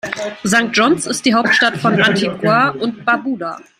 St. 0.43 0.69
John’s 0.73 1.05
ist 1.05 1.25
die 1.25 1.33
Hauptstadt 1.35 1.77
von 1.77 2.01
Antigua 2.01 2.69
und 2.69 3.05
Barbuda. 3.05 3.59